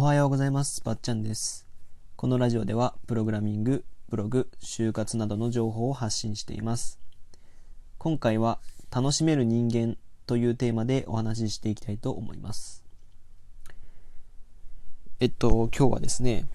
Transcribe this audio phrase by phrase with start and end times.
[0.00, 0.80] おはようございます。
[0.82, 1.66] ばっちゃんです。
[2.16, 6.98] このラジオでは、プログラミング、ブログ、就活などの情報を発信しています。
[7.98, 8.60] 今回は、
[8.90, 12.82] 楽しめる人間というテーマでお話ししていきたいと思います。
[15.20, 16.46] えっと、今日はですね、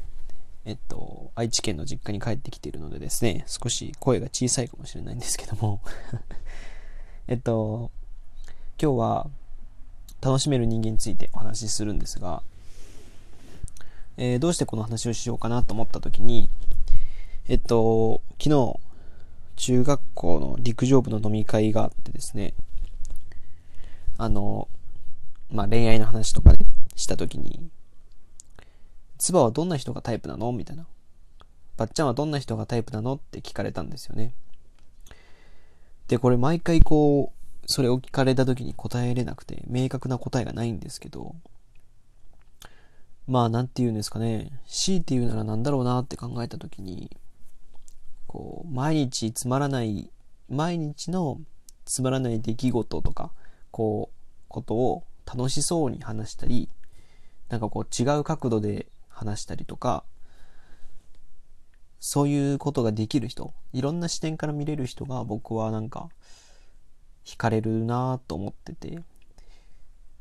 [0.66, 5.82] えっと、愛知県の実家に帰ってきているのでですね、少し声が小さいかもしれないんですけども、
[7.30, 7.92] えっと、
[8.82, 9.30] 今日は、
[10.20, 12.42] 楽しめる人間についてお話しするんですが、
[14.18, 16.50] えーどうしてこの話をしようかなと思った時に、
[17.48, 18.80] えっと、昨日、
[19.58, 22.54] 中学校の陸上部の飲み会があってですね、
[24.18, 24.68] あの、
[25.52, 26.60] まあ、恋愛の話とかね、
[26.96, 27.70] した時に、
[29.18, 30.52] つばはどんな人がタイプなの？
[30.52, 30.86] みたいな。
[31.78, 33.14] ばっちゃんはどんな人がタイプなの？
[33.16, 34.34] って聞かれたんですよね。
[36.08, 41.36] で、これ毎回こう、それを聞かれた時に答えれなくて、明確な答えがないんですけど、
[43.28, 44.52] まあ、なんて言うんですかね。
[44.68, 47.10] 強いて言うならなんだろうなって考えたときに、
[48.28, 50.12] こう、毎日つまらない、
[50.48, 51.40] 毎日の
[51.86, 53.32] つまらない出来事とか、
[53.72, 54.16] こう、
[54.48, 56.70] ことを楽しそうに話したり、
[57.50, 60.04] なんかこう違う角度で話したりとか、
[62.00, 66.10] そういうことができる人、いろんな視点から見れる人が僕はなんか、
[67.26, 69.00] 惹かれるなと思ってて、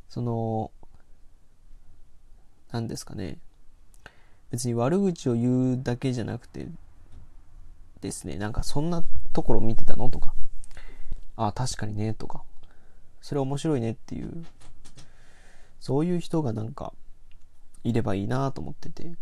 [0.09, 0.71] その、
[2.75, 3.39] なんですかね。
[4.51, 6.67] 別に悪口を言うだけじゃなくて
[8.01, 10.35] ですね、なんかそんなところ見てたのとか、
[11.37, 12.43] ああ、確かにね、とか、
[13.21, 14.45] それ面白いねっていう、
[15.79, 16.93] そういう人がなんか、
[17.85, 19.15] いればいいなと思ってて、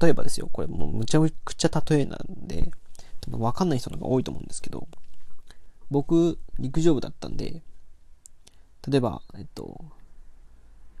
[0.00, 2.70] 例えばですよ、これもうむちゃくちゃ例えなんで、
[3.26, 4.86] 分わかんない人の方が多いと思うんですけど、
[5.90, 7.62] 僕、陸上部だったんで、
[8.88, 9.84] 例えば、えっと、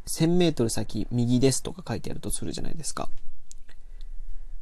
[0.06, 3.08] 1000メートル先右ですとか書いてあるとするじゃないですか。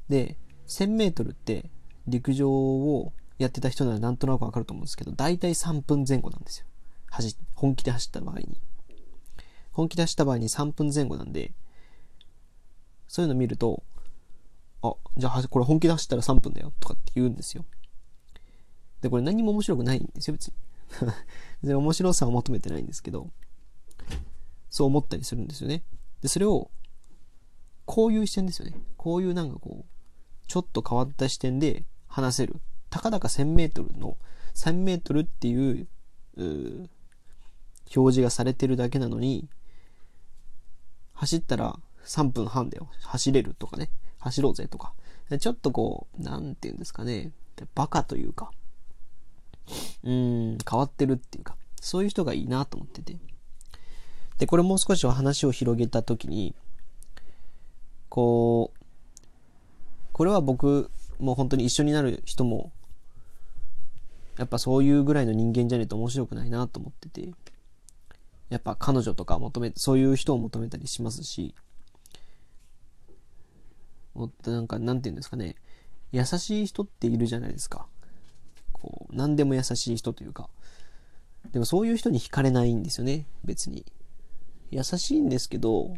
[0.09, 0.37] で、
[0.67, 1.71] 1000メートルって
[2.07, 6.67] 陸上をやってた人ならなんとなくわかると思うんですけど、だいたい3分前後なんですよ。
[7.11, 8.61] 走本気で走った場合に。
[9.73, 11.53] 本気で走った場合に3分前後なんで、
[13.09, 13.83] そういうの見ると、
[14.83, 17.65] あ、じゃあこれ本気で走ったら3分だよとかって言うんですよ。
[19.01, 20.55] で、これ何も面白くないんですよ、別に。
[21.63, 23.31] 別に面白さを求めてないんですけど、
[24.75, 25.85] そう思ったりするんですよね。
[26.21, 26.69] で、それを、
[27.85, 28.75] こういう視点ですよね。
[28.97, 32.57] こういうなんかこう、ちょっと変わった視点で話せる。
[32.91, 34.17] たかだか1000メートルの、
[34.57, 35.87] 1000メートルっていう、
[36.39, 36.43] う
[37.95, 39.49] 表示がされてるだけなのに、
[41.13, 42.89] 走ったら3分半だよ。
[43.03, 43.91] 走れるとかね。
[44.19, 44.93] 走ろうぜとか。
[45.39, 47.31] ちょっとこう、なんていうんですかね。
[47.77, 48.51] バカというか、
[50.03, 53.17] うーん、変わってるっていうか、そういう人がいいなと思ってて。
[54.39, 56.55] で、これもう少し話を広げたときに、
[58.09, 58.85] こう、
[60.13, 62.73] これは僕、もう本当に一緒になる人も、
[64.39, 67.33] やっぱそういうぐらいの人間じゃないと面白くないなと思ってて、
[68.51, 71.55] やっぱ彼女とか求め、そういう人を求めたりしますし、
[74.15, 75.57] もっとなんか、なんていうんですかね、
[76.13, 77.87] 優しい人っているじゃないですか。
[78.73, 80.49] こう、何でも優しい人というか。
[81.53, 83.85] でもそういう人に惹かれないんですよね、別に。
[84.71, 85.95] 優しいんですけど、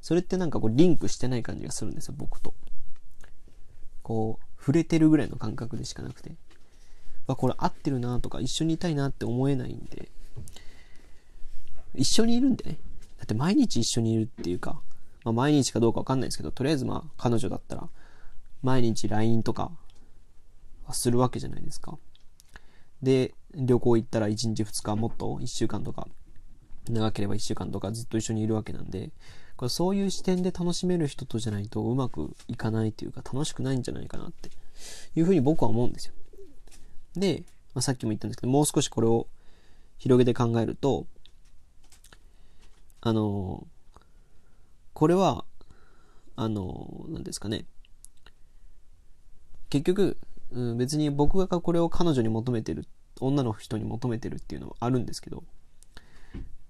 [0.00, 2.54] それってなんかこうリンクしてない感じがするんですよ、僕と。
[4.02, 6.32] こう、触れてるぐらいの感覚でしかなくて。
[7.26, 10.10] あ、これ合ってるなとか、一緒にいたいなって思えないんで、
[11.94, 12.78] 一緒にいるんでね。
[13.18, 14.80] だって毎日一緒にいるっていうか、
[15.24, 17.88] まあ毎日かどうかわかんないですけど、とりあえずまあ彼女だったら、
[18.62, 19.70] 毎日 LINE とか
[20.84, 21.98] はするわけじゃないですか。
[23.02, 26.08] で、旅行行ったら1日2日もっと1週間とか
[26.88, 29.10] 長ければ1週間とかずっと一緒にいるわけなんで、
[29.56, 34.50] これそういう視点で楽しめる人とじゃないとうまくいかないというか楽しくないんじゃないかなって
[35.14, 36.14] いうふうに僕は思うんですよ。
[37.16, 39.26] で、まあ、さっきも言ったんですけど、もう少しこれを
[39.98, 41.06] 広げて考えると、
[43.00, 43.66] あの
[44.94, 45.44] これは、
[46.36, 47.64] あの何ですかね。
[49.70, 50.16] 結局、
[50.52, 52.86] うん、別に僕がこれを彼女に求めてる、
[53.20, 55.44] 女の人に求めてるっていうのはあるんですけど、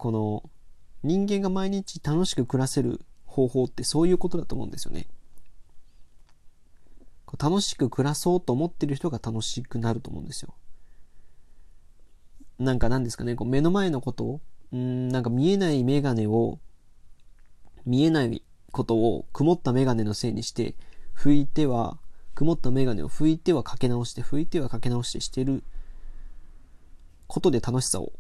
[0.04, 0.42] この
[1.02, 5.06] 人間が毎日楽しく暮らせる方法ってそういうことだと思うんですよね。
[7.38, 10.56] 楽しく暮らそうと思ってる人が楽しくなると思うんですよ。
[12.58, 14.40] なんか何ですかね、こう目の前のことを、
[14.74, 16.58] うん、なんか見えないメガネを、
[17.86, 18.42] 見えない
[18.72, 20.74] ことを曇ったメガネのせいにして、
[21.16, 21.98] 拭いては、
[22.34, 25.64] 曇ったメガネを拭いてはかけ直して、拭いてはかけ直してしてる
[27.26, 28.12] ことで楽しさを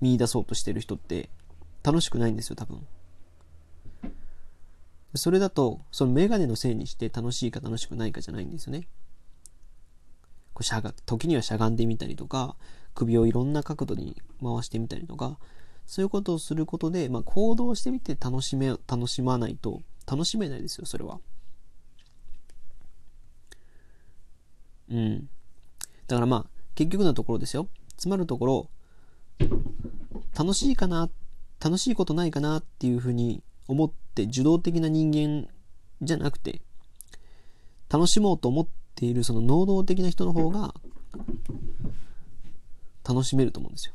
[0.00, 1.30] 見出そうとしてる人って、
[1.82, 2.86] 楽しくないんですよ、多分。
[5.14, 8.88] それだと、そのメガネのせいにして楽しいか楽しくないかじゃないんですよね。
[10.52, 12.56] こうしゃが時にはしゃがんでみたりとか、
[12.94, 15.38] 首をいろんな角度に回してみたりとか、
[15.86, 21.20] そういうことをすることで、まあ、行動してみて楽しめ、楽しまないと、楽しめないですよ、それは。
[24.90, 25.30] うん。
[26.06, 27.68] だからまあ、結局のところですよ。
[27.96, 28.70] つまるところ、
[30.38, 31.10] 楽しいかな、
[31.60, 35.48] 楽しいことないかなっていうふうに思って受動的な人間
[36.00, 36.62] じゃなくて、
[37.90, 40.74] 楽しもうと思っているその能動的な人の方が
[43.04, 43.94] 楽しめると思うんですよ。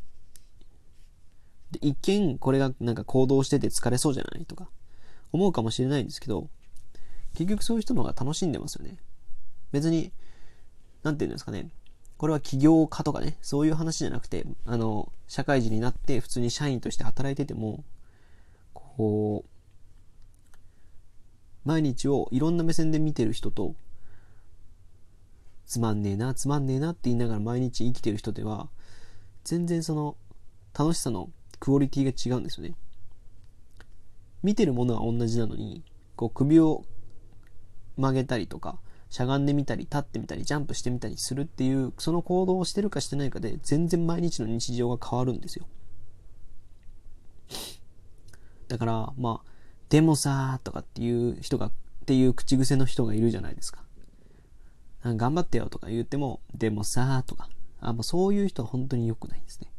[1.71, 4.69] で一見これがなんか行動してて疲れそうじゃないとか
[5.31, 6.49] 思うかもしれないんですけど、
[7.35, 8.97] 結局そういう人の方が楽しんでますよね。
[9.71, 10.11] 別に、
[11.03, 11.69] なんて言うんですかね。
[12.23, 17.83] これは起業家とかね、そういう話じゃなくて、あの、社会人になって普通に社員として働いてても、
[18.73, 19.49] こう、
[21.67, 23.75] 毎日をいろんな目線で見てる人と、
[25.65, 28.69] つまんねえな、つまんねえなって言いながら毎日生きてる人では、
[29.43, 30.15] 全然その
[30.73, 31.29] 楽しさの
[31.59, 32.73] クオリティが違うんですよね。
[34.43, 35.83] 見てるものは同じなのに、
[36.15, 36.85] こう首を
[37.97, 38.79] 曲げたりとか、
[39.13, 45.67] しゃがんでみたり、立ってみたり、ジャンプしてみたりするっていう、その行動をしてるかしてないかで、全然毎日の日常が変わるんですよ。
[48.69, 49.51] だから、まあ、
[49.89, 51.71] でもさーとかっていう人が、っ
[52.07, 53.83] ていう口癖の人がいるじゃないですか。
[55.03, 57.49] 頑張ってよとか言っても、でもさーとか。
[57.81, 59.71] あ、まあ、そういう人は本当に良くないですね。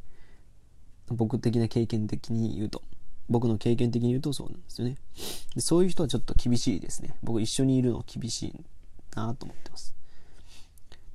[1.08, 2.82] 僕的な経験的に言うと。
[3.28, 4.96] 僕の経験的に言うとそうなんですよね。
[5.56, 7.16] でそういう人はちょっと厳しいですね。
[7.24, 8.64] 僕一緒にいるの厳しい
[9.14, 9.94] なと思ってます。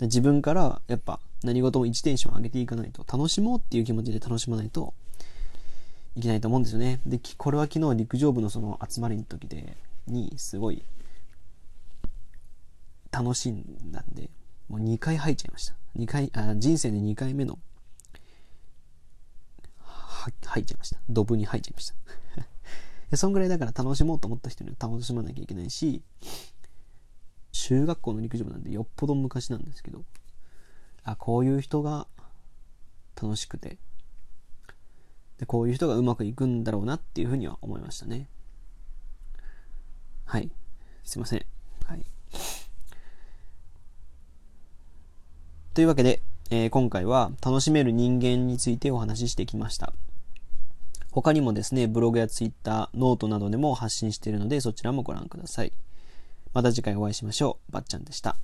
[0.02, 4.94] 自分からやっぱ何事も1テンション上げていかないと、楽しもうっていう気持ちで楽しまないと
[6.16, 7.00] いけないと思うんですよね。
[7.06, 10.84] で、これは昨日陸上部のその集まりの時で、にすごい
[13.12, 14.30] 楽しんだんで、
[14.68, 15.76] もう2回吐いちゃいました。
[15.98, 17.58] 2回、あ人生で2回目の、
[19.80, 21.00] は、吐いちゃいました。
[21.10, 21.94] ドブに吐いちゃいまし
[23.12, 26.04] た そんぐらいだから楽しもうと思った人には楽しまなきゃいけないし、
[27.70, 30.04] 中学校の陸上部なんでよっぽど昔なんですけど、
[31.04, 32.08] あ、こういう人が
[33.22, 33.78] 楽しくて、
[35.38, 38.28] で、こういう人がうまくいくんだろうなっていうふうには思いましたね。
[40.26, 40.50] はい。
[41.04, 41.46] すいません。
[41.86, 42.04] はい。
[45.76, 49.94] というわけで、えー、今回は楽しめる人間についてお話ししてきました。
[51.12, 55.72] 他にもですね、ブログやツイッター、ノートなどでも発信しているので、そちらもご覧ください。
[56.54, 57.72] また次回お会いしましょう。
[57.72, 58.36] ばっちゃんでした。